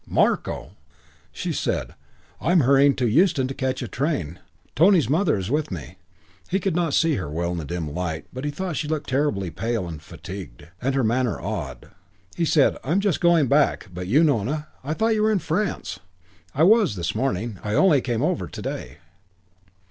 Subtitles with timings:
[0.07, 0.71] "Marko!"
[1.31, 1.93] She said,
[2.39, 4.39] "I'm hurrying to Euston to catch a train.
[4.75, 5.99] Tony's mother is with me."
[6.49, 9.07] He could not see her well in the dim light, but he thought she looked
[9.09, 10.69] terribly pale and fatigued.
[10.81, 11.91] And her manner odd.
[12.35, 13.89] He said, "I'm just going back.
[13.93, 14.69] But you, Nona?
[14.83, 15.99] I thought you were in France?"
[16.55, 17.59] "I was this morning.
[17.63, 18.97] I only came over to day."